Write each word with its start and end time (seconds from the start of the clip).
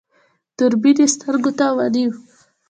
دوربين 0.57 0.97
يې 1.01 1.07
سترګو 1.15 1.51
ته 1.57 1.65
ونيو. 1.77 2.11